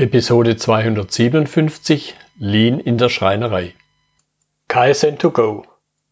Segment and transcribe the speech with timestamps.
[0.00, 3.74] Episode 257 Lean in der Schreinerei.
[4.70, 5.64] KSN2Go.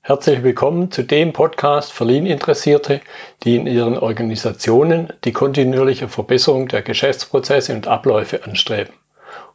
[0.03, 3.01] Herzlich willkommen zu dem Podcast für Lean-Interessierte,
[3.45, 8.93] die in ihren Organisationen die kontinuierliche Verbesserung der Geschäftsprozesse und Abläufe anstreben,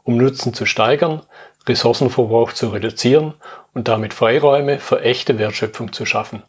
[0.01, 1.21] um Nutzen zu steigern,
[1.67, 3.35] Ressourcenverbrauch zu reduzieren
[3.75, 6.41] und damit Freiräume für echte Wertschöpfung zu schaffen,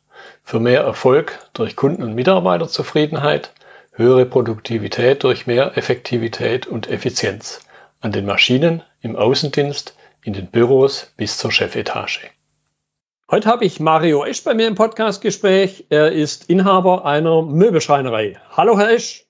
[0.42, 3.52] für mehr Erfolg durch Kunden- und Mitarbeiterzufriedenheit,
[3.92, 7.60] höhere Produktivität durch mehr Effektivität und Effizienz
[8.04, 12.20] an den Maschinen, im Außendienst, in den Büros bis zur Chefetage.
[13.30, 15.86] Heute habe ich Mario Esch bei mir im Podcastgespräch.
[15.88, 18.36] Er ist Inhaber einer Möbelschreinerei.
[18.54, 19.24] Hallo, Herr Esch.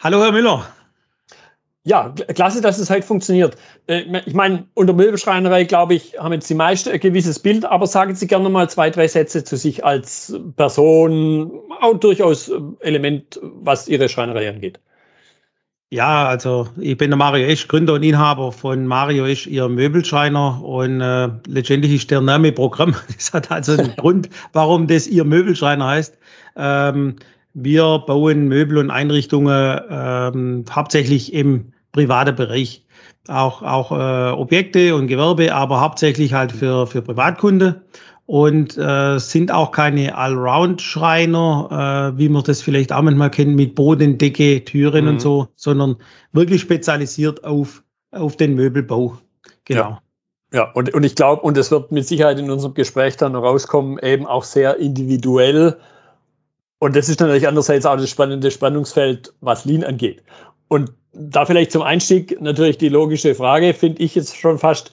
[0.00, 0.66] Hallo, Herr Müller.
[1.84, 3.56] Ja, klasse, dass es halt funktioniert.
[3.86, 7.86] Äh, ich meine, unter Möbelschreinerei, glaube ich, haben jetzt die meisten ein gewisses Bild, aber
[7.86, 13.86] sagen Sie gerne mal zwei, drei Sätze zu sich als Person, auch durchaus Element, was
[13.86, 14.80] Ihre Schreinerei angeht.
[15.92, 20.64] Ja, also ich bin der Mario Esch, Gründer und Inhaber von Mario Esch, ihr Möbelschreiner
[20.64, 22.94] und äh, letztendlich ist der Name Programm.
[23.14, 26.16] Das hat also einen Grund, warum das ihr Möbelschreiner heißt.
[26.56, 27.16] Ähm,
[27.52, 32.86] wir bauen Möbel und Einrichtungen ähm, hauptsächlich im privaten Bereich.
[33.28, 37.82] Auch, auch äh, Objekte und Gewerbe, aber hauptsächlich halt für, für Privatkunde
[38.26, 43.74] und äh, sind auch keine Allround-Schreiner, äh, wie man das vielleicht auch manchmal kennt mit
[43.74, 45.10] Boden, Decke, Türen mhm.
[45.12, 45.96] und so, sondern
[46.32, 49.18] wirklich spezialisiert auf, auf den Möbelbau.
[49.64, 49.80] Genau.
[49.80, 50.02] Ja.
[50.54, 53.98] Ja, und, und ich glaube, und es wird mit Sicherheit in unserem Gespräch dann rauskommen,
[54.02, 55.78] eben auch sehr individuell.
[56.78, 60.22] Und das ist natürlich andererseits auch das spannende Spannungsfeld, was Lean angeht.
[60.68, 64.92] Und da vielleicht zum Einstieg natürlich die logische Frage, finde ich jetzt schon fast,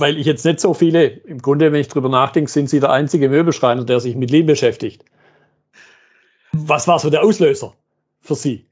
[0.00, 2.90] weil ich jetzt nicht so viele, im Grunde, wenn ich drüber nachdenke, sind Sie der
[2.90, 5.04] einzige Möbelschreiner, der sich mit Lean beschäftigt.
[6.52, 7.74] Was war so der Auslöser
[8.20, 8.66] für Sie?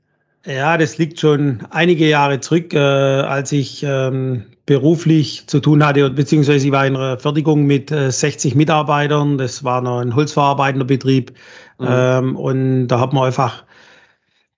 [0.46, 6.08] Ja, das liegt schon einige Jahre zurück, äh, als ich ähm, beruflich zu tun hatte,
[6.10, 9.38] beziehungsweise ich war in einer Fertigung mit äh, 60 Mitarbeitern.
[9.38, 11.32] Das war noch ein holzverarbeitender Betrieb.
[11.78, 11.86] Mhm.
[11.88, 13.64] Ähm, und da hat man einfach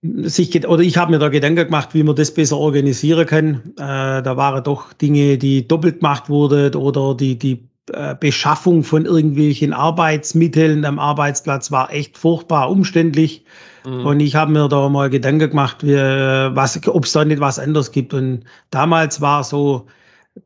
[0.03, 3.75] sich oder ich habe mir da Gedanken gemacht, wie man das besser organisieren kann.
[3.77, 9.07] Äh, da waren doch Dinge, die doppelt gemacht wurden oder die, die äh, Beschaffung von
[9.07, 13.45] irgendwelchen Arbeitsmitteln am Arbeitsplatz war echt furchtbar umständlich.
[13.85, 14.07] Mhm.
[14.07, 17.59] Und ich habe mir da mal Gedanken gemacht, wie, was, ob es da nicht was
[17.59, 18.15] anderes gibt.
[18.15, 19.87] Und damals war so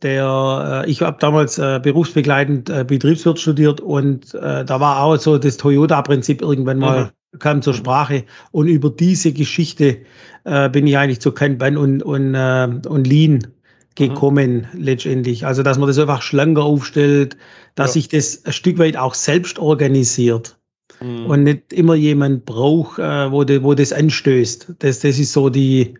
[0.02, 5.16] der, äh, ich habe damals äh, berufsbegleitend äh, Betriebswirt studiert und äh, da war auch
[5.16, 8.24] so das Toyota-Prinzip irgendwann mal mhm kam zur Sprache.
[8.50, 10.00] Und über diese Geschichte
[10.44, 13.48] äh, bin ich eigentlich zu Kanban und, und, äh, und Lean
[13.94, 14.82] gekommen mhm.
[14.82, 15.46] letztendlich.
[15.46, 17.36] Also, dass man das einfach schlanker aufstellt,
[17.74, 17.92] dass ja.
[17.94, 20.58] sich das ein Stück weit auch selbst organisiert
[21.00, 21.26] mhm.
[21.26, 24.74] und nicht immer jemand braucht, äh, wo, de, wo das anstößt.
[24.78, 25.94] Das, das ist so die,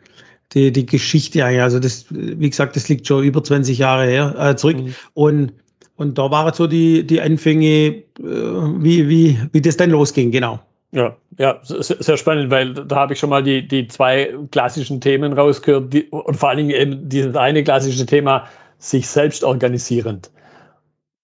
[0.55, 1.63] die, die Geschichte eigentlich.
[1.63, 4.79] Also, das, wie gesagt, das liegt schon über 20 Jahre her, äh, zurück.
[4.79, 4.95] Mhm.
[5.15, 5.53] Und,
[5.97, 10.61] und da waren so die, die Anfänge, äh, wie, wie, wie das dann losging, genau.
[10.95, 15.33] Ja, ja, sehr spannend, weil da habe ich schon mal die, die zwei klassischen Themen
[15.33, 18.47] rausgehört die, und vor allen Dingen eben dieses eine klassische Thema,
[18.79, 20.31] sich selbst organisierend.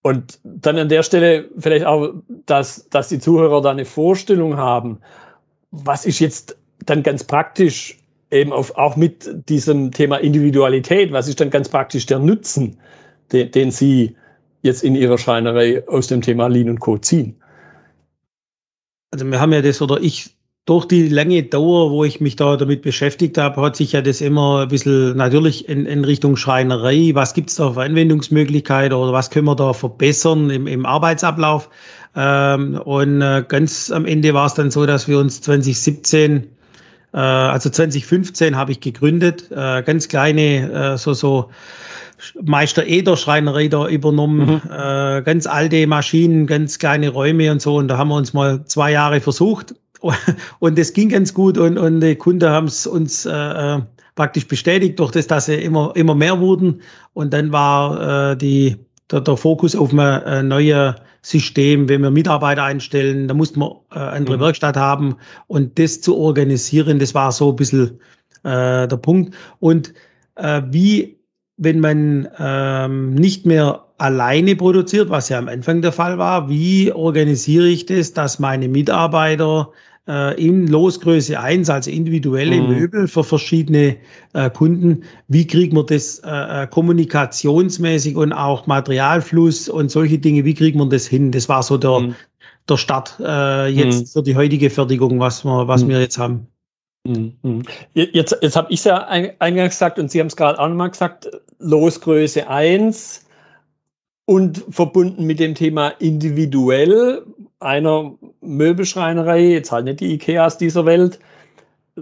[0.00, 2.14] Und dann an der Stelle vielleicht auch,
[2.46, 5.00] dass, dass die Zuhörer da eine Vorstellung haben,
[5.70, 6.56] was ist jetzt
[6.86, 7.97] dann ganz praktisch
[8.30, 12.78] eben auf, auch mit diesem Thema Individualität, was ist dann ganz praktisch der Nutzen,
[13.32, 14.16] den, den Sie
[14.62, 16.98] jetzt in Ihrer Schreinerei aus dem Thema Lean und Co.
[16.98, 17.36] ziehen?
[19.10, 20.34] also wir haben ja das oder ich
[20.64, 24.20] durch die lange Dauer, wo ich mich da damit beschäftigt habe, hat sich ja das
[24.20, 29.14] immer ein bisschen natürlich in, in Richtung Schreinerei, was gibt es da für Anwendungsmöglichkeiten oder
[29.14, 31.70] was können wir da verbessern im, im Arbeitsablauf.
[32.14, 36.46] Ähm, und äh, ganz am Ende war es dann so, dass wir uns 2017 äh,
[37.16, 41.50] also 2015 habe ich gegründet, äh, ganz kleine, äh, so, so
[42.42, 44.70] Meister Eder Schreinerei da übernommen, mhm.
[44.70, 47.76] äh, ganz alte Maschinen, ganz kleine Räume und so.
[47.76, 49.74] Und da haben wir uns mal zwei Jahre versucht
[50.58, 53.80] und das ging ganz gut und, und die Kunden haben es uns äh, äh,
[54.14, 56.82] praktisch bestätigt, durch das, dass sie immer, immer mehr wurden.
[57.14, 58.76] Und dann war äh, die,
[59.10, 60.94] der, der Fokus auf ein äh, neues
[61.28, 64.40] System, wenn wir Mitarbeiter einstellen, da mussten wir äh, andere mhm.
[64.40, 65.16] Werkstatt haben
[65.46, 68.00] und das zu organisieren, das war so ein bisschen
[68.44, 69.34] äh, der Punkt.
[69.60, 69.92] Und
[70.36, 71.18] äh, wie
[71.58, 76.92] wenn man ähm, nicht mehr alleine produziert, was ja am Anfang der Fall war, wie
[76.92, 79.72] organisiere ich das, dass meine Mitarbeiter
[80.08, 82.68] in Losgröße 1, also individuelle mhm.
[82.68, 83.96] Möbel für verschiedene
[84.32, 90.44] äh, Kunden, wie kriegt man das äh, äh, kommunikationsmäßig und auch Materialfluss und solche Dinge,
[90.44, 91.30] wie kriegt man das hin?
[91.30, 92.14] Das war so der, mhm.
[92.68, 94.06] der Start äh, jetzt mhm.
[94.06, 95.88] für die heutige Fertigung, was wir, was mhm.
[95.88, 96.48] wir jetzt haben.
[97.06, 97.62] Mhm.
[97.94, 100.90] Jetzt, jetzt habe ich es ja eingangs gesagt und Sie haben es gerade auch nochmal
[100.90, 103.27] gesagt, Losgröße 1
[104.28, 107.24] und verbunden mit dem Thema individuell
[107.60, 111.18] einer Möbelschreinerei, jetzt halt nicht die Ikeas dieser Welt,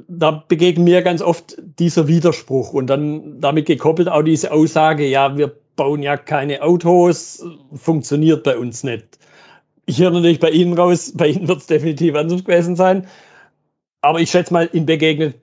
[0.08, 5.38] da begegnen mir ganz oft dieser Widerspruch und dann damit gekoppelt auch diese Aussage, ja,
[5.38, 9.20] wir bauen ja keine Autos, funktioniert bei uns nicht.
[9.86, 13.06] Ich höre natürlich bei Ihnen raus, bei Ihnen wird es definitiv anders gewesen sein.
[14.00, 15.36] Aber ich schätze mal, Ihnen begegnet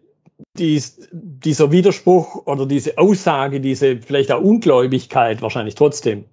[0.57, 6.25] dies, dieser Widerspruch oder diese Aussage, diese vielleicht auch Ungläubigkeit wahrscheinlich trotzdem.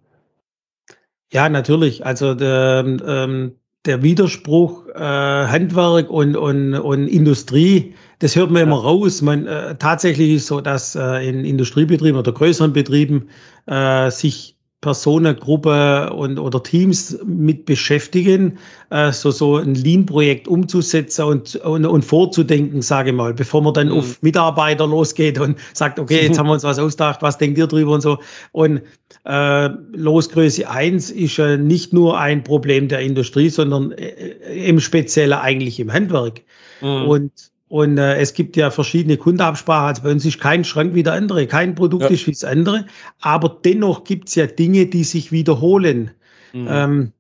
[1.32, 2.05] Ja, natürlich.
[2.05, 3.53] Also der, ähm,
[3.87, 9.23] der Widerspruch äh, Handwerk und, und, und Industrie, das hört man immer raus.
[9.23, 13.29] Man, äh, tatsächlich ist so, dass äh, in Industriebetrieben oder größeren Betrieben
[13.67, 21.56] äh, sich Personengruppe und oder Teams mit beschäftigen, äh, so so ein Lean-Projekt umzusetzen und,
[21.56, 23.99] und, und vorzudenken, sage ich mal, bevor man dann mhm.
[23.99, 27.67] auf Mitarbeiter losgeht und sagt, okay, jetzt haben wir uns was ausgedacht, was denkt ihr
[27.67, 28.21] drüber und so.
[28.53, 28.81] Und
[29.25, 35.38] äh, Losgröße 1 ist ja nicht nur ein Problem der Industrie, sondern äh, im Speziellen
[35.38, 36.43] eigentlich im Handwerk.
[36.81, 37.05] Mhm.
[37.05, 37.32] Und
[37.70, 39.87] und äh, es gibt ja verschiedene Kundenabsprachen.
[39.90, 42.08] Also bei uns ist kein Schrank wie der andere, kein Produkt ja.
[42.08, 42.87] ist wie das andere.
[43.20, 46.11] Aber dennoch gibt es ja Dinge, die sich wiederholen.
[46.52, 46.67] Mhm.
[46.69, 47.12] Ähm,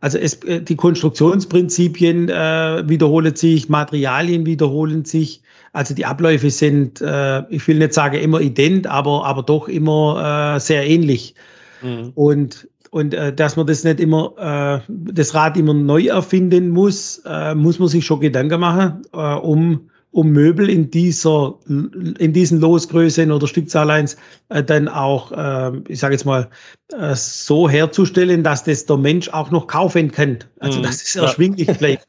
[0.00, 5.42] also es, äh, die Konstruktionsprinzipien äh, wiederholen sich, Materialien wiederholen sich.
[5.72, 10.54] Also die Abläufe sind, äh, ich will nicht sagen immer ident, aber, aber doch immer
[10.56, 11.34] äh, sehr ähnlich.
[11.82, 12.12] Mhm.
[12.14, 17.20] Und und äh, dass man das nicht immer, äh, das Rad immer neu erfinden muss,
[17.26, 22.60] äh, muss man sich schon Gedanken machen, äh, um um Möbel in dieser, in diesen
[22.60, 24.16] Losgrößen oder Stückzahl 1
[24.48, 26.48] äh, dann auch, äh, ich sage jetzt mal,
[26.92, 30.38] äh, so herzustellen, dass das der Mensch auch noch kaufen kann.
[30.60, 30.84] Also, mhm.
[30.84, 32.08] dass es erschwinglich bleibt.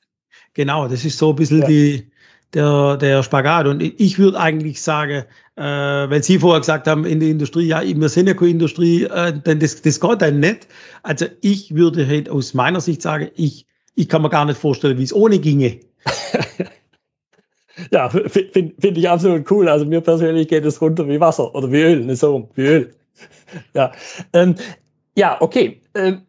[0.54, 1.68] genau, das ist so ein bisschen ja.
[1.68, 2.12] die,
[2.54, 3.68] der, der Spagat.
[3.68, 5.26] Und ich würde eigentlich sagen,
[5.56, 9.04] äh, wenn Sie vorher gesagt haben, in der Industrie, ja, wir sind ja keine Industrie,
[9.04, 10.68] äh, denn das, das geht dann nicht.
[11.04, 14.98] Also ich würde halt aus meiner Sicht sagen, ich, ich kann mir gar nicht vorstellen,
[14.98, 15.80] wie es ohne ginge.
[17.92, 19.70] Ja, finde find ich absolut cool.
[19.70, 22.96] Also mir persönlich geht es runter wie Wasser oder wie Öl, nicht so wie Öl.
[23.74, 23.94] Ja,
[24.34, 24.56] ähm,
[25.16, 25.82] ja okay.
[25.96, 26.24] Ähm,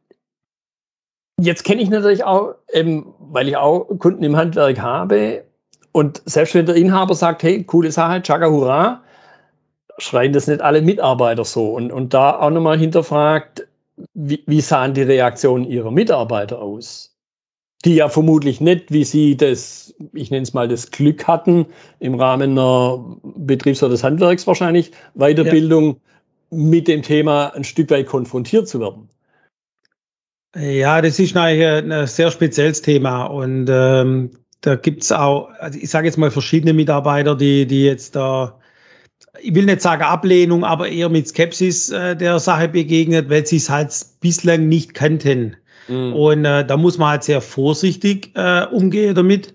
[1.41, 5.45] jetzt kenne ich natürlich auch, ähm, weil ich auch Kunden im Handwerk habe
[5.93, 9.03] und selbst wenn der Inhaber sagt, hey, coole Sache, Chaga Hurra,
[9.99, 11.73] schreien das nicht alle Mitarbeiter so.
[11.73, 13.67] Und, und da auch nochmal hinterfragt,
[14.15, 17.11] wie, wie sahen die Reaktionen ihrer Mitarbeiter aus?
[17.85, 21.67] die ja vermutlich nicht, wie Sie das, ich nenne es mal, das Glück hatten,
[21.99, 26.01] im Rahmen einer Betriebs- oder des Handwerks wahrscheinlich, Weiterbildung
[26.51, 26.59] ja.
[26.59, 29.09] mit dem Thema ein Stück weit konfrontiert zu werden.
[30.55, 35.91] Ja, das ist eigentlich ein sehr spezielles Thema und ähm, da gibt's auch, also ich
[35.91, 38.59] sage jetzt mal verschiedene Mitarbeiter, die, die jetzt da,
[39.41, 43.57] ich will nicht sagen Ablehnung, aber eher mit Skepsis äh, der Sache begegnet, weil sie
[43.57, 45.57] es halt bislang nicht kannten.
[45.89, 46.13] Mhm.
[46.13, 49.55] Und äh, da muss man halt sehr vorsichtig äh, umgehen damit.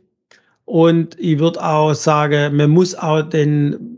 [0.66, 3.95] Und ich würde auch sagen, man muss auch den,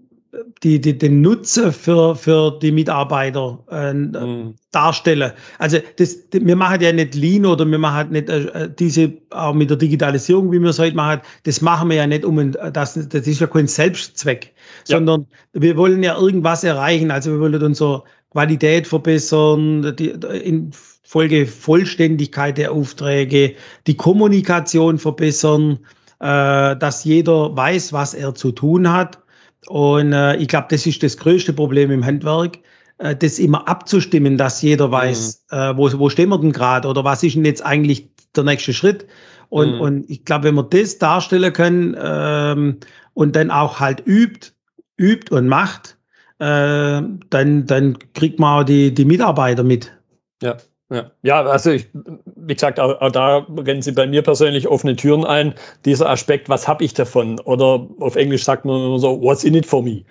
[0.63, 4.55] die, die, den Nutzen für, für die Mitarbeiter äh, mhm.
[4.71, 5.31] darstellen.
[5.59, 9.69] Also das, wir machen ja nicht Lean oder wir machen nicht äh, diese, auch mit
[9.69, 13.27] der Digitalisierung, wie wir es heute machen, das machen wir ja nicht um, das, das
[13.27, 14.53] ist ja kein Selbstzweck,
[14.87, 14.97] ja.
[14.97, 17.11] sondern wir wollen ja irgendwas erreichen.
[17.11, 20.71] Also wir wollen unsere Qualität verbessern, die, in,
[21.07, 23.55] Folge Vollständigkeit der Aufträge,
[23.87, 25.79] die Kommunikation verbessern,
[26.19, 29.19] äh, dass jeder weiß, was er zu tun hat.
[29.67, 32.59] Und äh, ich glaube, das ist das größte Problem im Handwerk,
[32.97, 35.57] äh, das immer abzustimmen, dass jeder weiß, mhm.
[35.57, 38.73] äh, wo, wo stehen wir denn gerade oder was ist denn jetzt eigentlich der nächste
[38.73, 39.07] Schritt.
[39.49, 39.81] Und, mhm.
[39.81, 42.77] und ich glaube, wenn wir das darstellen können ähm,
[43.13, 44.51] und dann auch halt übt,
[44.97, 45.97] übt und macht,
[46.39, 49.93] äh, dann, dann kriegt man auch die, die Mitarbeiter mit.
[50.41, 50.57] Ja,
[50.89, 54.95] ja, ja also ich, wie gesagt, auch, auch, da rennen Sie bei mir persönlich offene
[54.95, 55.55] Türen ein.
[55.85, 57.39] Dieser Aspekt, was habe ich davon?
[57.41, 60.03] Oder auf Englisch sagt man immer so, what's in it for me?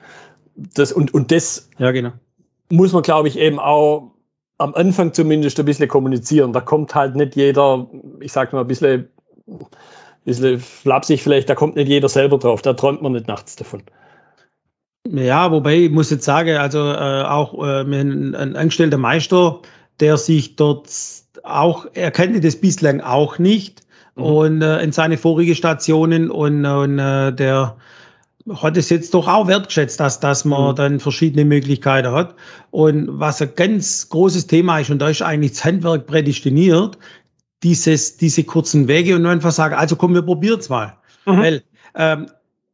[0.55, 2.13] Das, und, und das ja, genau.
[2.71, 4.13] muss man, glaube ich, eben auch
[4.59, 6.53] am Anfang zumindest ein bisschen kommunizieren.
[6.53, 7.89] Da kommt halt nicht jeder,
[8.21, 9.09] ich sage mal, ein bisschen,
[9.47, 9.67] ein
[10.25, 12.63] bisschen flapsig vielleicht, da kommt nicht jeder selber drauf.
[12.63, 13.83] Da träumt man nicht nachts davon.
[15.09, 19.61] Ja, wobei ich muss jetzt sagen, also äh, auch äh, ein, ein angestellter Meister,
[20.01, 20.89] der sich dort
[21.43, 23.83] auch, er kannte das bislang auch nicht
[24.17, 24.23] mhm.
[24.23, 27.77] und äh, in seine vorige Stationen und, und äh, der
[28.55, 30.77] hat es jetzt doch auch wertgeschätzt, dass, dass man mhm.
[30.77, 32.35] dann verschiedene Möglichkeiten hat.
[32.71, 36.99] Und was ein ganz großes Thema ist, und da ist eigentlich das Handwerk prädestiniert,
[37.63, 40.97] dieses, diese kurzen Wege und einfach sagen, also komm, wir probieren's mal.
[41.25, 41.39] Mhm.
[41.39, 41.63] Weil
[41.97, 42.27] ähm,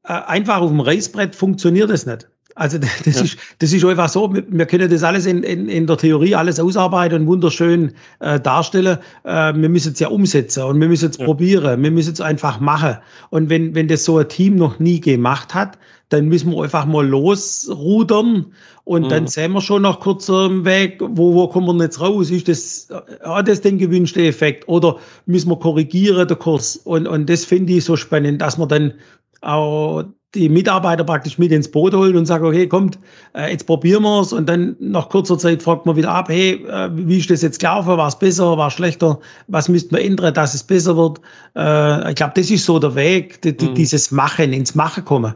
[0.05, 2.29] äh, einfach auf dem Reißbrett funktioniert das nicht.
[2.55, 3.23] Also das, ja.
[3.23, 6.61] ist, das ist einfach so, wir können das alles in, in, in der Theorie alles
[6.61, 8.99] ausarbeiten und wunderschön äh, darstellen.
[9.25, 11.25] Äh, wir müssen es ja umsetzen und wir müssen es ja.
[11.25, 12.99] probieren, wir müssen es einfach machen.
[13.31, 15.79] Und wenn, wenn das so ein Team noch nie gemacht hat,
[16.11, 18.53] dann müssen wir einfach mal losrudern
[18.85, 19.09] und mhm.
[19.09, 22.31] dann sehen wir schon nach kurzem Weg, wo, wo kommen wir jetzt raus?
[22.31, 22.89] Ist das,
[23.25, 26.77] hat das den gewünschten Effekt oder müssen wir korrigieren den Kurs?
[26.77, 28.95] Und, und das finde ich so spannend, dass man dann
[29.41, 32.99] auch die Mitarbeiter praktisch mit ins Boot holt und sagt, okay, kommt,
[33.35, 36.65] äh, jetzt probieren wir es und dann nach kurzer Zeit fragt man wieder ab, hey,
[36.67, 37.97] äh, wie ist das jetzt gelaufen?
[37.99, 39.21] War es besser, war es schlechter?
[39.47, 41.21] Was müsste man ändern, dass es besser wird?
[41.55, 43.75] Äh, ich glaube, das ist so der Weg, die, mhm.
[43.75, 45.35] dieses Machen, ins Machen kommen.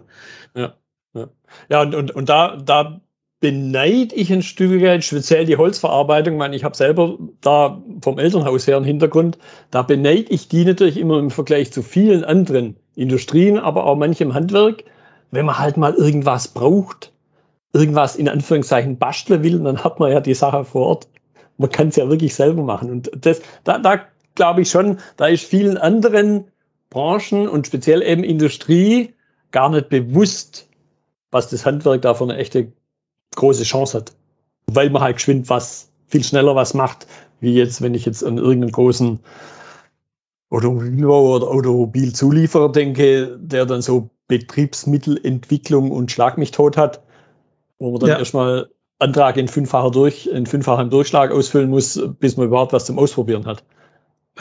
[0.55, 0.75] Ja,
[1.15, 1.29] ja.
[1.69, 3.00] ja und, und, und da, da
[3.40, 6.35] beneide ich ein Stück weit, speziell die Holzverarbeitung.
[6.35, 9.38] Ich meine, ich habe selber da vom Elternhaus her einen Hintergrund.
[9.71, 14.35] Da beneide ich die natürlich immer im Vergleich zu vielen anderen Industrien, aber auch manchem
[14.35, 14.85] Handwerk.
[15.31, 17.12] Wenn man halt mal irgendwas braucht,
[17.73, 21.09] irgendwas in Anführungszeichen basteln will, dann hat man ja die Sache vor Ort.
[21.59, 22.90] Man kann es ja wirklich selber machen.
[22.90, 24.00] Und das, da, da
[24.35, 26.45] glaube ich schon, da ist vielen anderen
[26.90, 29.14] Branchen und speziell eben Industrie
[29.50, 30.69] gar nicht bewusst,
[31.31, 32.73] was das Handwerk da für eine echte
[33.35, 34.12] große Chance hat.
[34.66, 37.06] Weil man halt geschwind was, viel schneller was macht,
[37.40, 39.21] wie jetzt, wenn ich jetzt an irgendeinen großen
[40.50, 47.02] Automobilbauer oder Automobilzulieferer denke, der dann so Betriebsmittelentwicklung und Schlag mich tot hat,
[47.78, 48.18] wo man dann ja.
[48.18, 52.99] erstmal Antrag in fünffacher durch, in fünffachem Durchschlag ausfüllen muss, bis man überhaupt was zum
[52.99, 53.64] Ausprobieren hat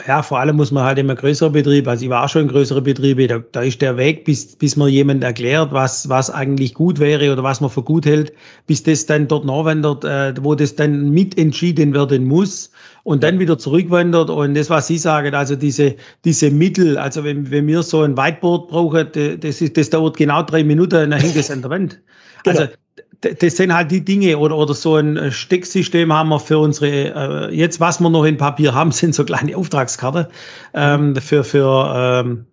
[0.06, 2.82] ja, vor allem muss man halt immer größere Betriebe, also ich war schon in größere
[2.82, 6.98] Betriebe, da, da ist der Weg, bis, bis man jemand erklärt, was, was eigentlich gut
[6.98, 8.32] wäre oder was man für gut hält,
[8.66, 12.72] bis das dann dort nachwandert, äh, wo das dann mitentschieden werden muss
[13.04, 14.28] und dann wieder zurückwandert.
[14.28, 18.18] Und das, was Sie sagen, also diese, diese Mittel, also wenn, wenn wir so ein
[18.18, 19.08] Whiteboard brauchen,
[19.40, 22.00] das, ist, das dauert genau drei Minuten, dann hängt es an der Wand.
[22.44, 22.58] Genau.
[22.60, 22.72] Also
[23.20, 27.50] das sind halt die Dinge oder, oder so ein äh, Stecksystem haben wir für unsere,
[27.50, 30.28] äh, jetzt was wir noch in Papier haben, sind so kleine Auftragskarte
[30.74, 32.46] ähm, für, für, ähm,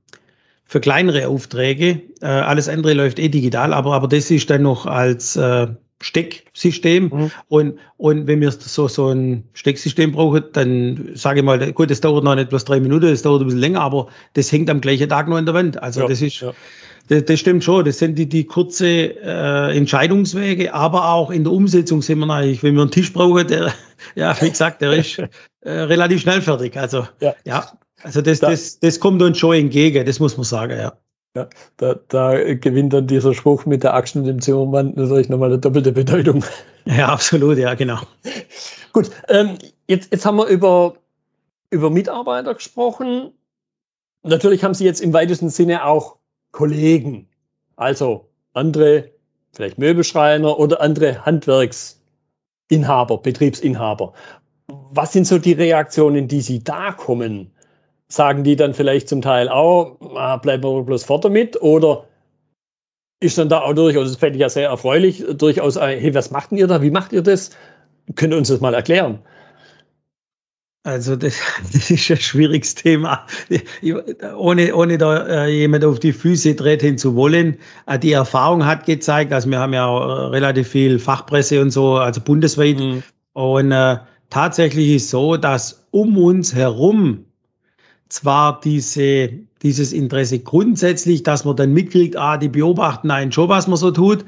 [0.66, 2.02] für kleinere Aufträge.
[2.22, 5.68] Äh, alles andere läuft eh digital, aber, aber das ist dann noch als äh,
[6.04, 7.06] Stecksystem.
[7.06, 7.32] Mhm.
[7.48, 12.02] Und, und wenn wir so, so ein Stecksystem brauchen, dann sage ich mal, gut, das
[12.02, 14.82] dauert noch nicht bloß drei Minuten, das dauert ein bisschen länger, aber das hängt am
[14.82, 15.82] gleichen Tag noch an der Wand.
[15.82, 16.54] Also ja, das ist, ja.
[17.08, 17.86] Das, das stimmt schon.
[17.86, 22.64] Das sind die, die kurze äh, Entscheidungswege, aber auch in der Umsetzung sind wir eigentlich,
[22.64, 23.74] wenn wir einen Tisch brauchen, der,
[24.16, 25.20] ja, wie gesagt, der ist
[25.62, 26.78] äh, relativ schnell fertig.
[26.78, 30.44] Also, ja, ja also das, da, das, das kommt uns schon entgegen, das muss man
[30.44, 30.94] sagen, ja.
[31.36, 35.50] Ja, da, da gewinnt dann dieser Spruch mit der Axt und dem Zimmermann natürlich nochmal
[35.50, 36.44] eine doppelte Bedeutung.
[36.86, 37.98] Ja, absolut, ja, genau.
[38.92, 39.58] Gut, ähm,
[39.88, 40.96] jetzt, jetzt haben wir über,
[41.70, 43.32] über Mitarbeiter gesprochen.
[44.22, 46.18] Natürlich haben Sie jetzt im weitesten Sinne auch
[46.54, 47.28] Kollegen,
[47.76, 49.10] also andere,
[49.52, 54.14] vielleicht Möbelschreiner oder andere Handwerksinhaber, Betriebsinhaber.
[54.68, 57.52] Was sind so die Reaktionen, die Sie da kommen?
[58.08, 61.62] Sagen die dann vielleicht zum Teil auch, ah, bleiben wir bloß fort damit?
[61.62, 62.06] Oder
[63.20, 66.52] ist dann da auch durchaus, das fände ich ja sehr erfreulich, durchaus, hey, was macht
[66.52, 66.82] ihr da?
[66.82, 67.50] Wie macht ihr das?
[68.16, 69.20] Könnt ihr uns das mal erklären?
[70.84, 71.36] Also das,
[71.74, 73.26] das ist ein schwieriges Thema.
[74.38, 77.58] Ohne, ohne da äh, jemand auf die Füße treten zu wollen.
[77.86, 81.96] Äh, die Erfahrung hat gezeigt, also wir haben ja äh, relativ viel Fachpresse und so,
[81.96, 82.80] also bundesweit.
[82.80, 83.04] Mhm.
[83.32, 83.98] Und äh,
[84.30, 87.26] tatsächlich ist so, dass um uns herum
[88.10, 89.30] zwar diese,
[89.64, 93.90] dieses Interesse grundsätzlich, dass man dann mitkriegt, ah, die beobachten einen schon, was man so
[93.90, 94.26] tut,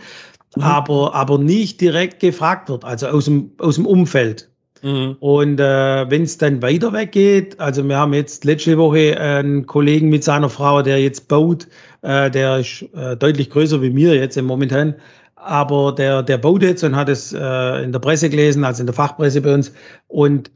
[0.55, 0.63] mhm.
[0.63, 4.49] aber, aber nicht direkt gefragt wird, also aus dem, aus dem Umfeld.
[4.85, 5.17] Mhm.
[5.19, 10.09] Und äh, wenn es dann weiter weggeht, also wir haben jetzt letzte Woche einen Kollegen
[10.09, 11.67] mit seiner Frau, der jetzt baut,
[12.03, 14.93] äh, der ist äh, deutlich größer wie mir jetzt im Momentan,
[15.35, 18.85] aber der, der baut jetzt und hat es äh, in der Presse gelesen, also in
[18.85, 19.73] der Fachpresse bei uns.
[20.07, 20.51] Und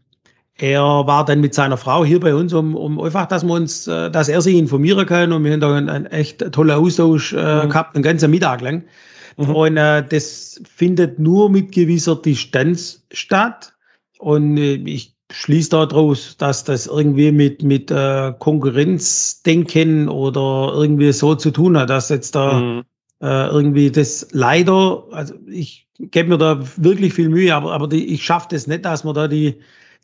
[0.60, 3.88] er war dann mit seiner Frau hier bei uns, um, um einfach, dass wir uns,
[3.88, 7.34] äh, dass er sich informieren kann und wir haben da einen, einen echt tollen Austausch
[7.34, 7.70] äh, mhm.
[7.70, 8.84] gehabt, einen ganzen Mittag lang.
[9.38, 9.56] Mhm.
[9.56, 13.74] Und äh, das findet nur mit gewisser Distanz statt.
[14.20, 21.36] Und äh, ich schließe daraus, dass das irgendwie mit, mit äh, Konkurrenzdenken oder irgendwie so
[21.36, 22.84] zu tun hat, dass jetzt da mhm.
[23.22, 28.14] äh, irgendwie das leider, also ich gebe mir da wirklich viel Mühe, aber, aber die,
[28.14, 29.62] ich schaffe das nicht, dass man da die,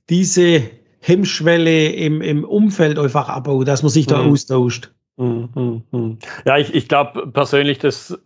[0.10, 0.64] diese
[1.02, 4.32] Hemmschwelle im, im Umfeld einfach abbaut, dass man sich da mhm.
[4.32, 4.92] austauscht.
[5.18, 5.84] Mhm.
[5.92, 6.18] mhm.
[6.46, 8.18] Ja, ich, ich glaube persönlich, das,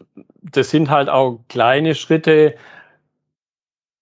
[0.42, 2.56] das sind halt auch kleine Schritte.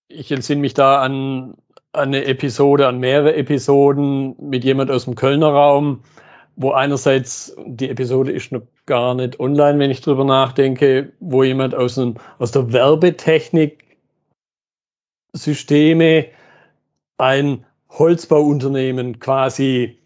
[0.10, 1.56] Ich entsinne mich da an
[1.98, 6.04] eine Episode, an mehrere Episoden mit jemand aus dem Kölner Raum,
[6.56, 11.76] wo einerseits die Episode ist noch gar nicht online, wenn ich drüber nachdenke, wo jemand
[11.76, 13.84] aus, einem, aus der Werbetechnik
[15.34, 16.26] Systeme
[17.18, 20.00] ein Holzbauunternehmen quasi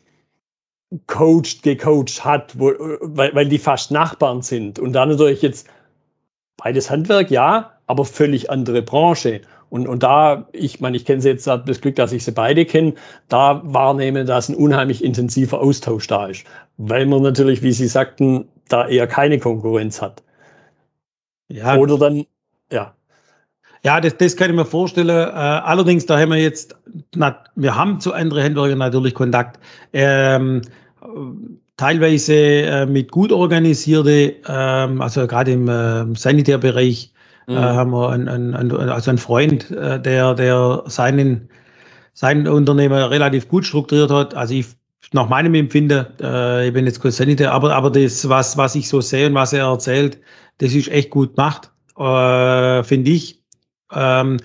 [1.07, 4.79] coacht, gecoacht hat, wo, weil, weil die fast Nachbarn sind.
[4.79, 5.69] Und da natürlich jetzt
[6.57, 9.41] beides Handwerk, ja, aber völlig andere Branche.
[9.71, 12.65] Und, und da, ich meine, ich kenne sie jetzt, das Glück, dass ich sie beide
[12.65, 12.95] kenne,
[13.29, 16.43] da wahrnehme, dass ein unheimlich intensiver Austausch da ist.
[16.75, 20.23] Weil man natürlich, wie Sie sagten, da eher keine Konkurrenz hat.
[21.47, 21.77] Ja.
[21.77, 22.25] Oder dann,
[22.69, 22.95] ja.
[23.81, 25.07] Ja, das, das kann ich mir vorstellen.
[25.07, 26.75] Äh, allerdings, da haben wir jetzt,
[27.15, 29.57] na, wir haben zu anderen Händlern natürlich Kontakt.
[29.93, 30.63] Ähm,
[31.77, 37.13] teilweise äh, mit gut organisierte, ähm, also gerade im äh, Sanitärbereich,
[37.48, 37.55] mhm.
[37.55, 41.50] äh, haben wir einen, einen, also einen Freund, äh, der, der seinen,
[42.13, 44.36] seinen Unternehmer relativ gut strukturiert hat.
[44.36, 44.67] Also ich
[45.13, 48.88] nach meinem Empfinden, äh, ich bin jetzt kein Sanitär, aber, aber das, was, was ich
[48.88, 50.19] so sehe und was er erzählt,
[50.60, 53.41] das ist echt gut gemacht, äh, finde ich.
[53.93, 54.38] Ähm,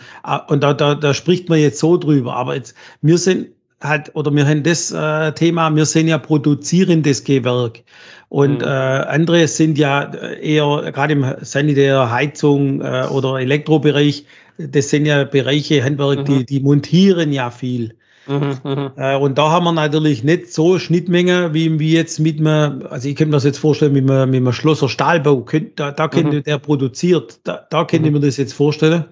[0.49, 2.35] und da, da, da spricht man jetzt so drüber.
[2.35, 3.49] Aber jetzt, wir sind
[3.89, 7.83] halt, oder wir haben das äh, Thema, wir sind ja produzierendes Gewerk.
[8.29, 8.65] Und mhm.
[8.65, 14.27] äh, andere sind ja eher, gerade im Sanitär, Heizung äh, oder Elektrobereich,
[14.59, 16.25] das sind ja Bereiche, Handwerk, mhm.
[16.25, 17.95] die, die montieren ja viel.
[18.27, 22.41] Mhm, mhm, äh, und da haben wir natürlich nicht so Schnittmenge, wie, wie jetzt mit
[22.41, 25.93] einem, also ich könnte mir das jetzt vorstellen, mit einem, mit einem Schlosser Stahlbau, da,
[25.93, 26.43] da könnte mhm.
[26.43, 28.21] der produziert, da, da könnte ich mhm.
[28.21, 29.05] mir das jetzt vorstellen.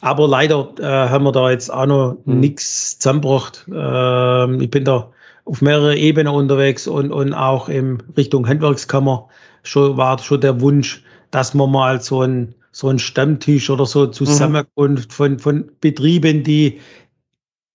[0.00, 2.40] Aber leider äh, haben wir da jetzt auch noch mhm.
[2.40, 3.66] nichts zusammengebracht.
[3.72, 5.12] Ähm, ich bin da
[5.44, 9.28] auf mehrere Ebenen unterwegs und, und auch in Richtung Handwerkskammer
[9.62, 14.06] schon, war schon der Wunsch, dass man mal so ein, so ein Stammtisch oder so
[14.06, 15.10] zusammenkommt mhm.
[15.10, 16.80] von, von Betrieben, die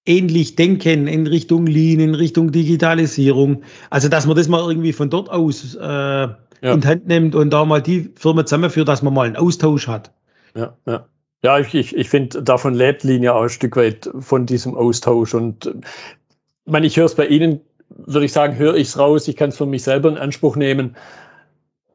[0.05, 3.63] ähnlich denken in Richtung Lean, in Richtung Digitalisierung.
[3.89, 6.37] Also, dass man das mal irgendwie von dort aus äh, ja.
[6.61, 9.87] in die Hand nimmt und da mal die Firma zusammenführt, dass man mal einen Austausch
[9.87, 10.11] hat.
[10.55, 11.07] Ja, ja.
[11.45, 15.35] Ja, ich, ich, ich finde, davon lebt Linie auch ein Stück weit von diesem Austausch.
[15.35, 19.27] Und ich meine, ich höre es bei Ihnen, würde ich sagen, höre ich es raus,
[19.27, 20.95] ich kann es für mich selber in Anspruch nehmen.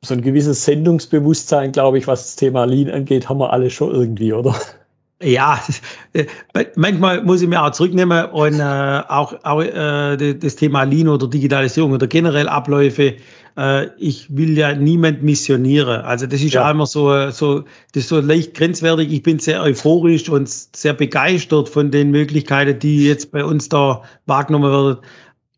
[0.03, 3.93] So ein gewisses Sendungsbewusstsein, glaube ich, was das Thema Lean angeht, haben wir alle schon
[3.93, 4.55] irgendwie, oder?
[5.23, 5.63] Ja,
[6.15, 6.25] äh,
[6.77, 11.29] manchmal muss ich mir auch zurücknehmen und äh, auch, auch äh, das Thema Lean oder
[11.29, 13.17] Digitalisierung oder generell Abläufe.
[13.55, 16.01] Äh, ich will ja niemand missionieren.
[16.01, 19.13] Also das ist ja immer so, so, das ist so leicht grenzwertig.
[19.13, 24.03] Ich bin sehr euphorisch und sehr begeistert von den Möglichkeiten, die jetzt bei uns da
[24.25, 24.97] wahrgenommen werden.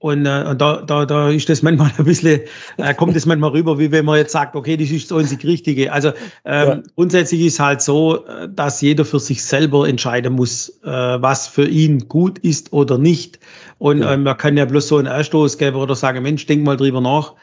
[0.03, 2.41] Und, äh, und da, da, da ist das manchmal ein bisschen,
[2.77, 5.45] äh, kommt das manchmal rüber, wie wenn man jetzt sagt, okay, das ist so einzig
[5.45, 5.93] Richtige.
[5.93, 6.09] Also
[6.45, 6.83] ähm, ja.
[6.97, 11.69] grundsätzlich ist halt so, äh, dass jeder für sich selber entscheiden muss, äh, was für
[11.69, 13.39] ihn gut ist oder nicht.
[13.79, 14.15] Und ja.
[14.15, 17.01] ähm, man kann ja bloß so einen Erstoß geben oder sagen, Mensch, denk mal drüber
[17.01, 17.35] nach.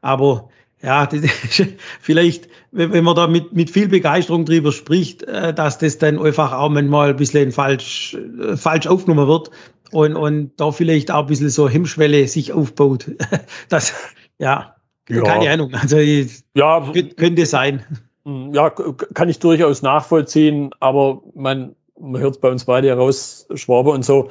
[0.00, 0.48] Aber
[0.80, 1.08] ja,
[2.00, 6.52] vielleicht, wenn man da mit, mit viel Begeisterung drüber spricht, äh, dass das dann einfach
[6.52, 9.50] auch manchmal ein bisschen falsch, äh, falsch aufgenommen wird
[9.92, 13.10] und, und da vielleicht auch ein bisschen so Hemmschwelle sich aufbaut.
[13.68, 13.92] Das,
[14.38, 14.76] ja,
[15.08, 15.22] ja.
[15.22, 15.74] keine Ahnung.
[15.74, 17.84] Also, ja, könnte sein.
[18.24, 23.46] Hm, ja, kann ich durchaus nachvollziehen, aber man, man hört es bei uns beide heraus,
[23.54, 24.30] Schwabe und so.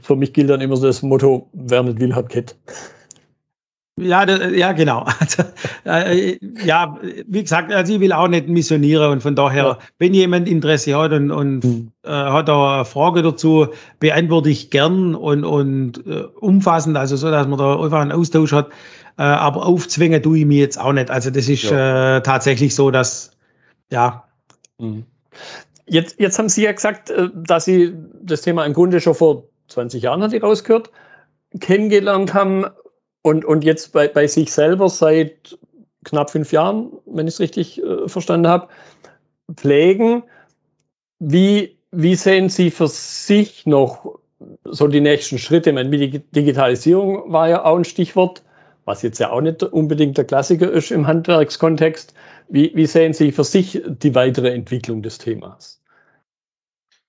[0.00, 2.56] Für mich gilt dann immer so das Motto, wer nicht will, hat Kett.
[3.96, 5.06] Ja, ja, genau.
[5.20, 5.44] Also,
[5.84, 9.78] äh, ja, wie gesagt, also ich will auch nicht missionieren und von daher, ja.
[9.98, 11.92] wenn jemand Interesse hat und, und hm.
[12.02, 13.68] äh, hat da eine Frage dazu,
[14.00, 18.52] beantworte ich gern und, und äh, umfassend, also so, dass man da einfach einen Austausch
[18.52, 18.70] hat.
[19.16, 21.10] Äh, aber aufzwingen tue ich mir jetzt auch nicht.
[21.10, 22.16] Also das ist ja.
[22.16, 23.30] äh, tatsächlich so, dass,
[23.90, 24.24] ja.
[24.80, 25.04] Hm.
[25.86, 29.44] Jetzt, jetzt haben Sie ja gesagt, äh, dass Sie das Thema im Grunde schon vor
[29.68, 30.90] 20 Jahren, hat ich rausgehört,
[31.60, 32.66] kennengelernt haben
[33.24, 35.58] und, und jetzt bei, bei sich selber seit
[36.04, 38.68] knapp fünf Jahren, wenn ich es richtig äh, verstanden habe,
[39.52, 40.24] pflegen.
[41.18, 44.18] Wie, wie sehen Sie für sich noch
[44.64, 45.70] so die nächsten Schritte?
[45.70, 48.42] Ich meine, Digitalisierung war ja auch ein Stichwort,
[48.84, 52.12] was jetzt ja auch nicht unbedingt der Klassiker ist im Handwerkskontext.
[52.48, 55.82] Wie, wie sehen Sie für sich die weitere Entwicklung des Themas?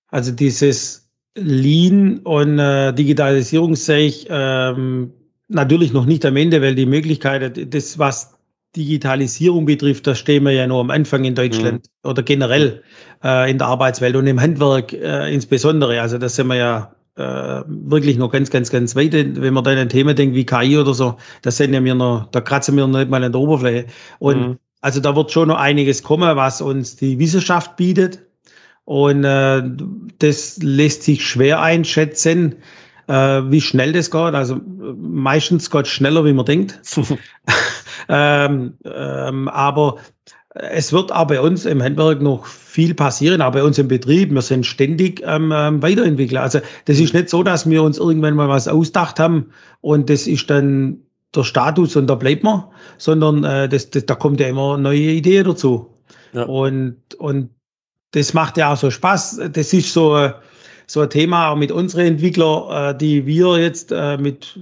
[0.08, 5.12] Also dieses Lean und äh, Digitalisierung sehe ich ähm,
[5.48, 8.36] natürlich noch nicht am Ende, weil die Möglichkeit, das, was
[8.76, 12.10] Digitalisierung betrifft, da stehen wir ja nur am Anfang in Deutschland mhm.
[12.10, 12.84] oder generell
[13.24, 16.02] äh, in der Arbeitswelt und im Handwerk äh, insbesondere.
[16.02, 19.14] Also da sind wir ja äh, wirklich noch ganz, ganz, ganz weit.
[19.14, 22.30] Wenn man da an Thema denkt wie KI oder so, da sind ja wir noch,
[22.32, 23.86] da kratzen wir noch nicht mal an der Oberfläche.
[24.20, 24.60] Und mhm.
[24.82, 28.20] also da wird schon noch einiges kommen, was uns die Wissenschaft bietet.
[28.84, 29.64] Und äh,
[30.20, 32.56] das lässt sich schwer einschätzen.
[33.08, 34.34] Äh, wie schnell das geht.
[34.34, 36.80] Also meistens geht es schneller, wie man denkt.
[38.10, 39.98] ähm, ähm, aber
[40.56, 44.32] es wird auch bei uns im Handwerk noch viel passieren, auch bei uns im Betrieb.
[44.32, 46.40] Wir sind ständig ähm, weiterentwickelt.
[46.40, 50.28] Also das ist nicht so, dass wir uns irgendwann mal was ausgedacht haben und das
[50.28, 51.02] ist dann
[51.36, 52.64] der Status und da bleibt man,
[52.98, 55.90] sondern äh, das, das, da kommt ja immer neue Ideen dazu.
[56.32, 56.44] Ja.
[56.44, 57.50] Und, und
[58.12, 59.42] das macht ja auch so Spaß.
[59.52, 60.32] Das ist so,
[60.88, 64.58] so ein Thema auch mit unseren Entwicklern, äh, die wir jetzt äh, mit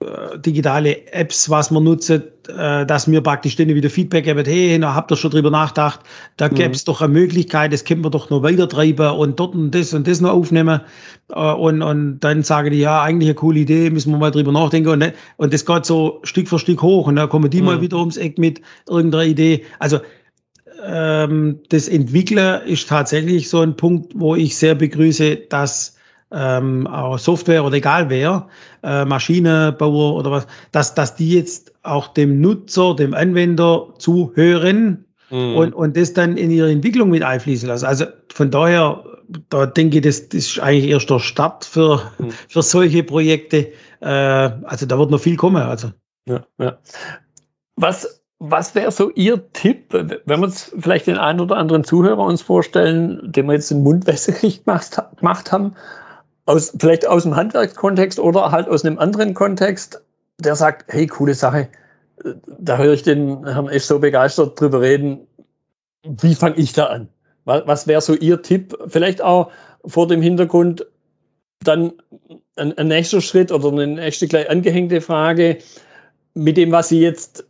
[0.00, 4.78] äh, digitale Apps, was man nutzt, äh, dass mir praktisch denen wieder Feedback geben, hey,
[4.78, 6.00] na, habt ihr schon drüber nachgedacht,
[6.36, 6.54] da mhm.
[6.54, 9.72] gäbe es doch eine Möglichkeit, das können wir doch noch weiter treiben und dort und
[9.72, 10.82] das und das noch aufnehmen.
[11.30, 14.52] Äh, und, und dann sagen die, ja, eigentlich eine coole Idee, müssen wir mal drüber
[14.52, 14.88] nachdenken.
[14.90, 17.66] Und, und das geht so Stück für Stück hoch und dann kommen die mhm.
[17.66, 19.64] mal wieder ums Eck mit irgendeiner Idee.
[19.80, 19.98] Also
[20.84, 25.96] ähm, das Entwickler ist tatsächlich so ein Punkt, wo ich sehr begrüße, dass
[26.30, 28.48] ähm, auch Software oder egal wer,
[28.82, 35.56] äh, Maschinenbauer oder was, dass, dass die jetzt auch dem Nutzer, dem Anwender zuhören mhm.
[35.56, 37.86] und, und das dann in ihre Entwicklung mit einfließen lassen.
[37.86, 39.04] Also von daher,
[39.48, 42.30] da denke ich, das, das ist eigentlich erst der Start für, mhm.
[42.48, 43.72] für solche Projekte.
[44.00, 45.62] Äh, also da wird noch viel kommen.
[45.62, 45.92] Also.
[46.26, 46.78] Ja, ja.
[47.76, 52.22] Was, was wäre so Ihr Tipp, wenn wir uns vielleicht den einen oder anderen Zuhörer
[52.24, 55.74] uns vorstellen, den wir jetzt den Mund wässrig gemacht haben,
[56.46, 60.02] aus, vielleicht aus dem Handwerkskontext oder halt aus einem anderen Kontext,
[60.38, 61.68] der sagt, hey, coole Sache,
[62.46, 65.26] da höre ich den Herrn Esch so begeistert drüber reden.
[66.04, 67.08] Wie fange ich da an?
[67.44, 68.76] Was, was wäre so Ihr Tipp?
[68.86, 69.50] Vielleicht auch
[69.84, 70.86] vor dem Hintergrund
[71.64, 71.92] dann
[72.56, 75.58] ein, ein nächster Schritt oder eine nächste gleich angehängte Frage
[76.34, 77.47] mit dem, was Sie jetzt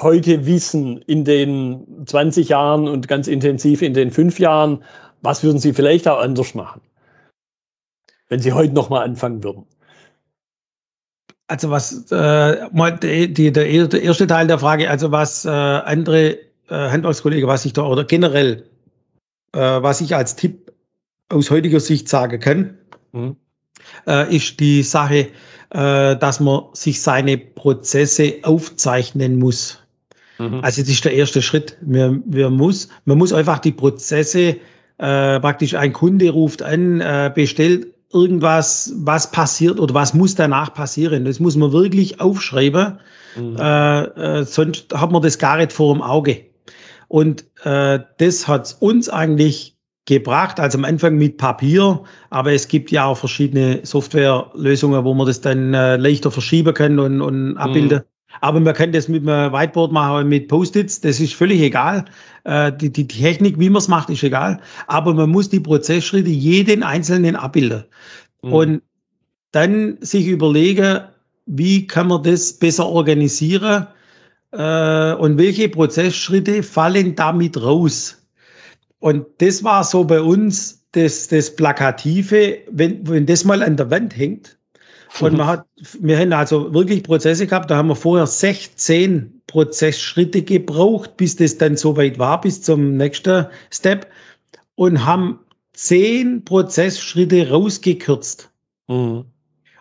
[0.00, 4.84] heute wissen in den 20 Jahren und ganz intensiv in den fünf Jahren,
[5.20, 6.80] was würden Sie vielleicht auch anders machen?
[8.32, 9.66] wenn Sie heute nochmal anfangen würden?
[11.48, 16.38] Also was äh, mal die, die, der, erste Teil der Frage, also was äh, andere
[16.38, 16.38] äh,
[16.70, 18.70] Handwerkskollegen, was ich da oder generell,
[19.52, 20.72] äh, was ich als Tipp
[21.28, 22.78] aus heutiger Sicht sagen kann,
[23.12, 23.36] mhm.
[24.06, 25.28] äh, ist die Sache,
[25.68, 29.81] äh, dass man sich seine Prozesse aufzeichnen muss.
[30.50, 30.60] Mhm.
[30.62, 31.76] Also das ist der erste Schritt.
[31.80, 34.56] Wir, wir muss, man muss einfach die Prozesse
[34.98, 40.74] äh, praktisch ein Kunde ruft an, äh, bestellt irgendwas, was passiert oder was muss danach
[40.74, 41.24] passieren.
[41.24, 42.98] Das muss man wirklich aufschreiben,
[43.36, 43.56] mhm.
[43.58, 44.02] äh,
[44.40, 46.44] äh, sonst hat man das gar nicht vor dem Auge.
[47.08, 52.90] Und äh, das hat uns eigentlich gebracht, also am Anfang mit Papier, aber es gibt
[52.90, 57.98] ja auch verschiedene Softwarelösungen, wo man das dann äh, leichter verschieben kann und, und abbilden.
[57.98, 58.11] Mhm.
[58.40, 62.06] Aber man kann das mit einem Whiteboard machen, mit Post-its, das ist völlig egal.
[62.44, 64.60] Äh, die, die Technik, wie man es macht, ist egal.
[64.86, 67.84] Aber man muss die Prozessschritte jeden einzelnen abbilden.
[68.42, 68.52] Mhm.
[68.52, 68.82] Und
[69.52, 71.02] dann sich überlegen,
[71.46, 73.86] wie kann man das besser organisieren
[74.52, 78.22] äh, und welche Prozessschritte fallen damit raus.
[78.98, 83.90] Und das war so bei uns das, das Plakative, wenn, wenn das mal an der
[83.90, 84.58] Wand hängt,
[85.20, 85.66] und man hat,
[86.00, 91.58] wir haben also wirklich Prozesse gehabt, da haben wir vorher 16 Prozessschritte gebraucht, bis das
[91.58, 94.08] dann soweit war, bis zum nächsten Step
[94.74, 95.40] und haben
[95.74, 98.50] 10 Prozessschritte rausgekürzt.
[98.88, 99.24] Mhm.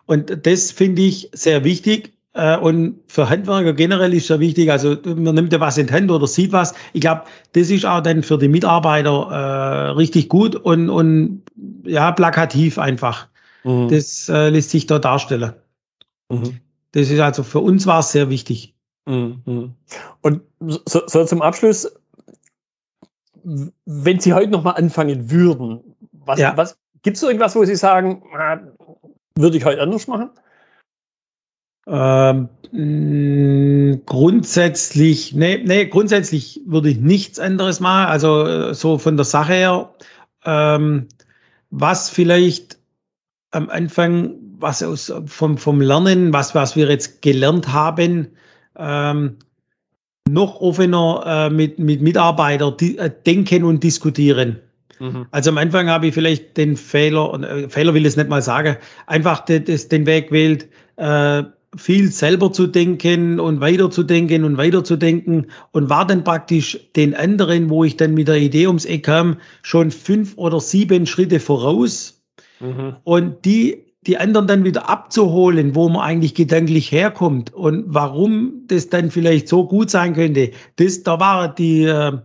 [0.06, 2.14] Und das finde ich sehr wichtig.
[2.34, 5.94] Äh, und für Handwerker generell ist ja wichtig, also man nimmt ja was in die
[5.94, 6.74] Hand oder sieht was.
[6.94, 11.44] Ich glaube, das ist auch dann für die Mitarbeiter äh, richtig gut und, und
[11.86, 13.28] ja, plakativ einfach.
[13.64, 13.90] Mhm.
[13.90, 15.54] Das äh, lässt sich da darstellen.
[16.30, 16.60] Mhm.
[16.92, 18.76] Das ist also für uns war es sehr wichtig.
[19.06, 19.76] Mhm.
[20.22, 21.92] Und so, so, zum Abschluss,
[23.44, 26.56] wenn Sie heute nochmal anfangen würden, was, ja.
[26.56, 28.24] was gibt es irgendwas, wo Sie sagen,
[29.36, 30.30] würde ich heute anders machen?
[31.88, 32.50] Ähm,
[34.06, 38.08] grundsätzlich, nee, nee, grundsätzlich würde ich nichts anderes machen.
[38.08, 39.94] Also äh, so von der Sache her,
[40.46, 41.08] ähm,
[41.72, 42.78] was vielleicht
[43.52, 48.30] am Anfang, was aus vom, vom Lernen, was, was wir jetzt gelernt haben,
[48.78, 49.38] ähm,
[50.30, 54.62] noch offener äh, mit, mit Mitarbeitern äh, denken und diskutieren.
[55.00, 55.26] Mhm.
[55.32, 58.42] Also am Anfang habe ich vielleicht den Fehler, äh, Fehler will ich es nicht mal
[58.42, 61.44] sagen, einfach de, de, den Weg gewählt, äh,
[61.76, 67.84] viel selber zu denken und weiterzudenken und weiterzudenken und war dann praktisch den anderen, wo
[67.84, 72.21] ich dann mit der Idee ums Eck kam, schon fünf oder sieben Schritte voraus
[72.62, 72.96] Mhm.
[73.04, 78.90] Und die, die anderen dann wieder abzuholen, wo man eigentlich gedanklich herkommt und warum das
[78.90, 82.18] dann vielleicht so gut sein könnte, das, da war die, äh,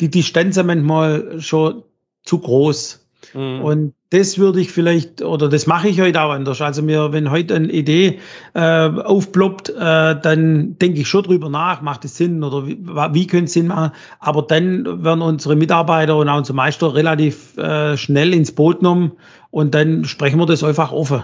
[0.00, 1.82] die Distanz manchmal schon
[2.24, 3.04] zu groß.
[3.34, 3.60] Mhm.
[3.62, 6.60] Und das würde ich vielleicht, oder das mache ich heute auch anders.
[6.60, 8.20] Also mir, wenn heute eine Idee
[8.54, 9.74] äh, aufploppt, äh,
[10.20, 13.66] dann denke ich schon drüber nach, macht es Sinn oder wie, wie könnte es Sinn
[13.66, 13.90] machen.
[14.20, 19.12] Aber dann werden unsere Mitarbeiter und auch unsere Meister relativ äh, schnell ins Boot genommen
[19.54, 21.22] und dann sprechen wir das einfach offen.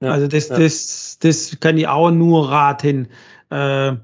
[0.00, 0.58] Ja, also das, ja.
[0.58, 3.08] das, das kann ich auch nur raten.
[3.50, 3.96] Äh,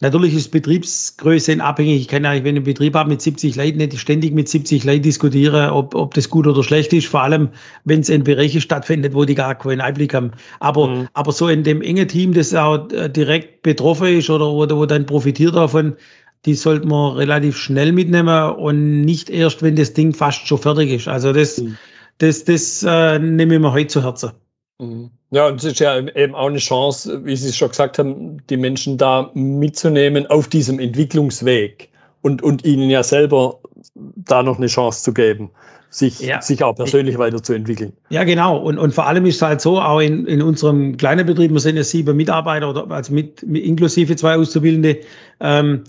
[0.00, 2.02] Natürlich ist Betriebsgröße abhängig.
[2.02, 4.84] Ich kann ja, wenn ich einen Betrieb habe mit 70 Leuten, nicht ständig mit 70
[4.84, 7.06] Leuten diskutieren, ob, ob das gut oder schlecht ist.
[7.06, 7.48] Vor allem,
[7.84, 10.32] wenn es in Bereiche stattfindet, wo die gar keinen Einblick haben.
[10.60, 11.08] Aber, mhm.
[11.14, 14.84] aber so in dem engen Team, das auch äh, direkt betroffen ist oder, oder wo
[14.84, 15.96] dann profitiert davon,
[16.44, 20.90] die sollte man relativ schnell mitnehmen und nicht erst, wenn das Ding fast schon fertig
[20.90, 21.08] ist.
[21.08, 21.78] Also das, mhm.
[22.18, 24.32] Das, das, äh, nehme ich mir heute zu Herzen.
[24.78, 25.10] Mhm.
[25.30, 28.56] Ja, und es ist ja eben auch eine Chance, wie Sie schon gesagt haben, die
[28.56, 31.88] Menschen da mitzunehmen auf diesem Entwicklungsweg
[32.22, 33.60] und, und ihnen ja selber
[33.94, 35.50] da noch eine Chance zu geben,
[35.90, 36.40] sich, ja.
[36.42, 37.92] sich auch persönlich weiterzuentwickeln.
[38.08, 38.58] Ja, genau.
[38.58, 41.60] Und, und vor allem ist es halt so, auch in, in unserem kleinen Betrieb, wir
[41.60, 45.00] sind ja sieben Mitarbeiter, oder also mit, mit inklusive zwei Auszubildende,
[45.40, 45.84] ähm,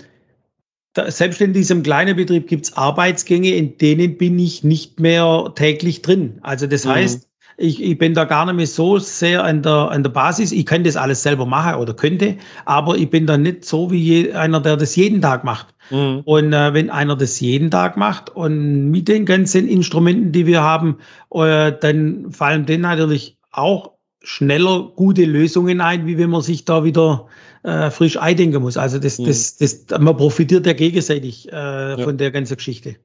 [0.97, 5.51] da, selbst in diesem kleinen Betrieb gibt es Arbeitsgänge, in denen bin ich nicht mehr
[5.55, 6.39] täglich drin.
[6.41, 6.89] Also das mhm.
[6.89, 7.27] heißt,
[7.60, 10.51] ich, ich bin da gar nicht mehr so sehr an der, an der Basis.
[10.51, 13.97] Ich kann das alles selber machen oder könnte, aber ich bin da nicht so wie
[13.97, 15.73] je, einer, der das jeden Tag macht.
[15.89, 16.21] Mhm.
[16.23, 20.62] Und äh, wenn einer das jeden Tag macht und mit den ganzen Instrumenten, die wir
[20.62, 20.97] haben,
[21.31, 26.83] äh, dann fallen denen natürlich auch schneller gute Lösungen ein, wie wenn man sich da
[26.83, 27.25] wieder
[27.63, 28.78] äh, frisch eindenken muss.
[28.78, 29.26] Also das, mhm.
[29.26, 31.98] das, das, man profitiert ja gegenseitig äh, ja.
[31.98, 32.96] von der ganzen Geschichte.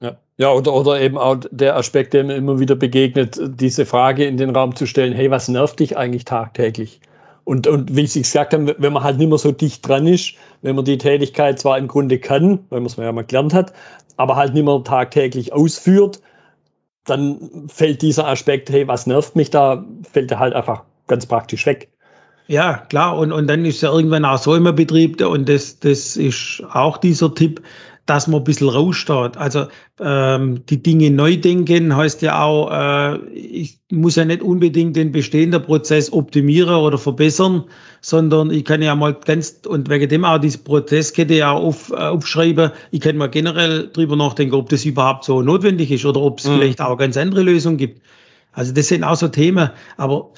[0.00, 4.24] Ja, ja oder, oder eben auch der Aspekt, der mir immer wieder begegnet, diese Frage
[4.24, 7.00] in den Raum zu stellen, hey, was nervt dich eigentlich tagtäglich?
[7.44, 10.34] Und, und wie Sie gesagt haben, wenn man halt nicht mehr so dicht dran ist,
[10.62, 13.74] wenn man die Tätigkeit zwar im Grunde kann, weil man es ja mal gelernt hat,
[14.16, 16.20] aber halt nicht mehr tagtäglich ausführt,
[17.04, 21.66] dann fällt dieser Aspekt, hey, was nervt mich da, fällt er halt einfach ganz praktisch
[21.66, 21.90] weg.
[22.46, 23.16] Ja, klar.
[23.16, 26.98] Und, und dann ist ja irgendwann auch so immer Betrieb und das, das ist auch
[26.98, 27.62] dieser Tipp,
[28.06, 29.38] dass man ein bisschen raussteht.
[29.38, 29.66] Also
[29.98, 35.10] ähm, die Dinge neu denken heißt ja auch, äh, ich muss ja nicht unbedingt den
[35.10, 37.64] bestehenden Prozess optimieren oder verbessern,
[38.02, 41.94] sondern ich kann ja mal ganz und wegen dem auch diese Prozesskette ja auf, äh,
[41.94, 42.72] aufschreiben.
[42.90, 46.46] Ich kann mal generell drüber nachdenken, ob das überhaupt so notwendig ist oder ob es
[46.46, 46.56] mhm.
[46.56, 48.02] vielleicht auch ganz andere Lösungen gibt.
[48.52, 50.30] Also das sind auch so Themen, aber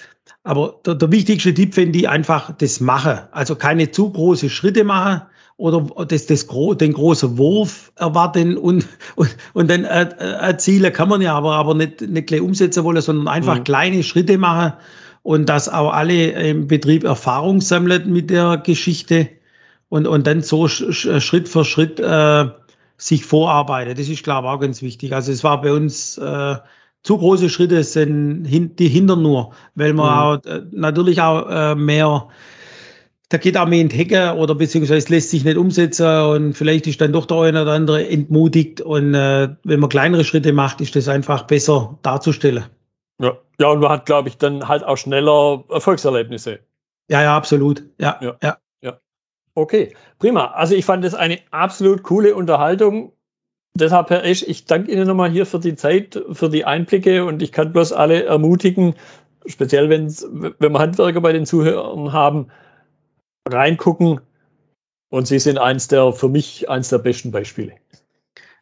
[0.42, 3.20] aber der, der wichtigste Tipp finde ich einfach das Machen.
[3.30, 5.22] Also keine zu große Schritte machen,
[5.58, 11.22] oder das, das, den großen Wurf erwarten und, und, und dann äh, erzielen kann man
[11.22, 13.64] ja aber, aber nicht, nicht gleich umsetzen wollen, sondern einfach mhm.
[13.64, 14.74] kleine Schritte machen
[15.22, 19.30] und dass auch alle im Betrieb Erfahrung sammeln mit der Geschichte
[19.88, 22.48] und, und dann so Schritt für Schritt äh,
[22.98, 23.96] sich vorarbeiten.
[23.96, 25.14] Das ist, glaube ich, auch ganz wichtig.
[25.14, 26.56] Also es war bei uns äh,
[27.06, 28.44] zu große Schritte sind
[28.78, 30.18] die hindern nur, weil man mhm.
[30.18, 32.28] auch äh, natürlich auch äh, mehr
[33.28, 36.86] da geht auch mehr in die Hecke oder beziehungsweise lässt sich nicht umsetzen und vielleicht
[36.86, 40.80] ist dann doch der eine oder andere entmutigt und äh, wenn man kleinere Schritte macht,
[40.80, 42.66] ist das einfach besser darzustellen.
[43.20, 46.60] Ja, ja und man hat, glaube ich, dann halt auch schneller Erfolgserlebnisse.
[47.08, 47.84] Ja, ja, absolut.
[47.98, 48.36] Ja, ja.
[48.42, 48.58] ja.
[48.80, 49.00] ja.
[49.54, 50.46] Okay, prima.
[50.52, 53.12] Also ich fand das eine absolut coole Unterhaltung.
[53.78, 57.42] Deshalb, Herr Esch, ich danke Ihnen nochmal hier für die Zeit, für die Einblicke und
[57.42, 58.94] ich kann bloß alle ermutigen,
[59.44, 60.08] speziell wenn
[60.58, 62.48] wir Handwerker bei den Zuhörern haben,
[63.48, 64.20] reingucken.
[65.08, 67.72] Und Sie sind eins der, für mich eins der besten Beispiele.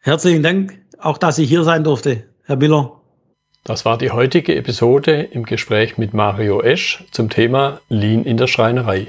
[0.01, 3.01] Herzlichen Dank, auch dass ich hier sein durfte, Herr Miller.
[3.65, 8.47] Das war die heutige Episode im Gespräch mit Mario Esch zum Thema Lean in der
[8.47, 9.09] Schreinerei.